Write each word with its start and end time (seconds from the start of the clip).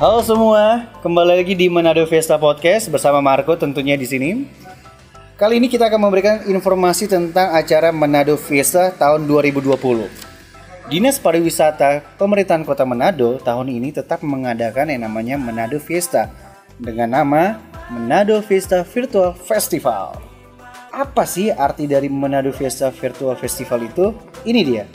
Halo 0.00 0.24
semua, 0.24 0.88
kembali 1.04 1.44
lagi 1.44 1.52
di 1.52 1.68
Manado 1.68 2.00
Fiesta 2.08 2.40
Podcast 2.40 2.88
bersama 2.88 3.20
Marco 3.20 3.52
tentunya 3.52 4.00
di 4.00 4.08
sini. 4.08 4.48
Kali 5.36 5.60
ini 5.60 5.68
kita 5.68 5.92
akan 5.92 6.00
memberikan 6.00 6.40
informasi 6.48 7.04
tentang 7.04 7.52
acara 7.52 7.92
Manado 7.92 8.40
Fiesta 8.40 8.96
tahun 8.96 9.28
2020. 9.28 9.68
Dinas 10.88 11.20
Pariwisata 11.20 12.16
Pemerintahan 12.16 12.64
Kota 12.64 12.88
Manado 12.88 13.36
tahun 13.44 13.68
ini 13.68 13.92
tetap 13.92 14.24
mengadakan 14.24 14.88
yang 14.88 15.04
namanya 15.04 15.36
Manado 15.36 15.76
Fiesta 15.76 16.32
dengan 16.80 17.12
nama 17.20 17.60
Manado 17.92 18.40
Fiesta 18.40 18.80
Virtual 18.88 19.36
Festival. 19.36 20.16
Apa 20.96 21.28
sih 21.28 21.52
arti 21.52 21.84
dari 21.84 22.08
Manado 22.08 22.56
Fiesta 22.56 22.88
Virtual 22.88 23.36
Festival 23.36 23.84
itu? 23.84 24.16
Ini 24.48 24.60
dia. 24.64 24.88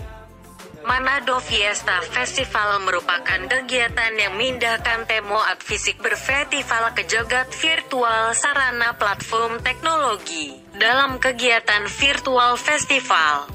Manado 0.85 1.41
Fiesta 1.41 1.97
Festival 2.13 2.77
merupakan 2.85 3.41
kegiatan 3.49 4.13
yang 4.21 4.37
memindahkan 4.37 5.09
temo 5.09 5.41
art 5.41 5.65
fisik 5.65 5.97
berfestival 5.97 6.93
ke 6.93 7.09
jagat 7.09 7.49
virtual 7.57 8.37
sarana 8.37 8.93
platform 8.93 9.65
teknologi. 9.65 10.53
Dalam 10.77 11.17
kegiatan 11.17 11.89
virtual 11.89 12.53
festival, 12.61 13.49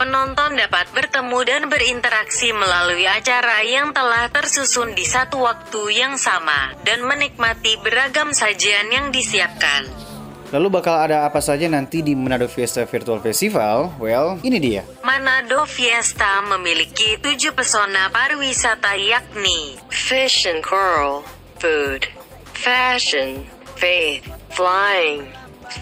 penonton 0.00 0.56
dapat 0.56 0.88
bertemu 0.96 1.38
dan 1.44 1.62
berinteraksi 1.68 2.56
melalui 2.56 3.04
acara 3.04 3.60
yang 3.68 3.92
telah 3.92 4.32
tersusun 4.32 4.96
di 4.96 5.04
satu 5.04 5.44
waktu 5.44 5.92
yang 5.92 6.16
sama, 6.16 6.72
dan 6.88 7.04
menikmati 7.04 7.84
beragam 7.84 8.32
sajian 8.32 8.88
yang 8.88 9.12
disiapkan. 9.12 10.11
Lalu 10.52 10.68
bakal 10.68 11.08
ada 11.08 11.24
apa 11.24 11.40
saja 11.40 11.64
nanti 11.64 12.04
di 12.04 12.12
Manado 12.12 12.44
Fiesta 12.44 12.84
Virtual 12.84 13.24
Festival? 13.24 13.88
Well, 13.96 14.36
ini 14.44 14.60
dia. 14.60 14.84
Manado 15.00 15.64
Fiesta 15.64 16.44
memiliki 16.44 17.16
tujuh 17.16 17.56
pesona 17.56 18.12
pariwisata 18.12 18.92
yakni 19.00 19.80
Fish 19.88 20.44
and 20.44 20.60
Coral, 20.60 21.24
Food, 21.56 22.04
Fashion, 22.52 23.48
Faith, 23.80 24.28
Flying, 24.52 25.24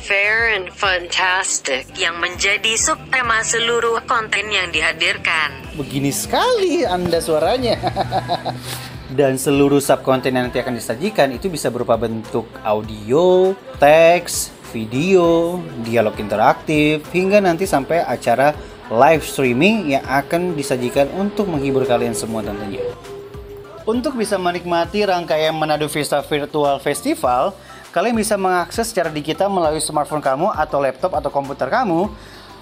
Fair 0.07 0.55
and 0.55 0.71
Fantastic 0.71 1.91
yang 1.99 2.23
menjadi 2.23 2.79
subtema 2.79 3.43
seluruh 3.43 4.07
konten 4.07 4.55
yang 4.55 4.71
dihadirkan. 4.71 5.67
Begini 5.75 6.15
sekali 6.15 6.87
Anda 6.87 7.19
suaranya. 7.19 7.75
Dan 9.11 9.35
seluruh 9.35 9.83
subkonten 9.83 10.31
yang 10.31 10.47
nanti 10.47 10.63
akan 10.63 10.79
disajikan 10.79 11.35
itu 11.35 11.51
bisa 11.51 11.67
berupa 11.67 11.99
bentuk 11.99 12.47
audio, 12.63 13.59
teks, 13.83 14.60
video, 14.71 15.59
dialog 15.83 16.15
interaktif, 16.17 17.05
hingga 17.11 17.43
nanti 17.43 17.67
sampai 17.67 18.07
acara 18.07 18.55
live 18.91 19.23
streaming 19.23 19.95
yang 19.95 20.03
akan 20.07 20.59
disajikan 20.59 21.07
untuk 21.15 21.47
menghibur 21.47 21.87
kalian 21.87 22.15
semua 22.15 22.43
tentunya. 22.43 22.83
Untuk 23.87 24.17
bisa 24.19 24.39
menikmati 24.39 25.05
rangkaian 25.07 25.55
Manado 25.55 25.89
Vista 25.91 26.23
Virtual 26.23 26.79
Festival, 26.79 27.53
kalian 27.91 28.15
bisa 28.15 28.39
mengakses 28.39 28.87
secara 28.95 29.11
digital 29.11 29.51
melalui 29.51 29.83
smartphone 29.83 30.23
kamu 30.23 30.55
atau 30.55 30.79
laptop 30.79 31.19
atau 31.19 31.31
komputer 31.31 31.67
kamu 31.67 32.07